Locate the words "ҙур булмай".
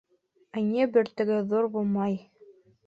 1.53-2.21